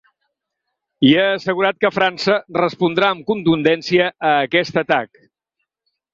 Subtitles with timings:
[1.09, 5.23] I ha assegurat que França respondrà amb contundència a aquest atac.